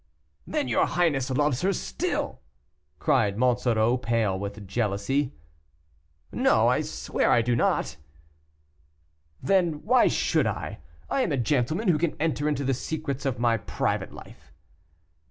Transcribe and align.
"Then 0.47 0.67
your 0.67 0.87
highness 0.87 1.29
loves 1.29 1.61
her 1.61 1.71
still!" 1.73 2.41
cried 2.97 3.37
Monsoreau, 3.37 3.97
pale 3.99 4.39
with 4.39 4.67
jealousy. 4.67 5.31
"No, 6.31 6.67
I 6.67 6.81
swear 6.81 7.29
I 7.31 7.43
do 7.43 7.55
not." 7.55 7.97
"Then, 9.43 9.85
why 9.85 10.07
should 10.07 10.47
I? 10.47 10.79
I 11.07 11.21
am 11.21 11.31
a 11.31 11.37
gentleman; 11.37 11.87
who 11.87 11.99
can 11.99 12.15
enter 12.19 12.49
into 12.49 12.63
the 12.63 12.73
secrets 12.73 13.27
of 13.27 13.37
my 13.37 13.57
private 13.57 14.11
life?" 14.11 14.51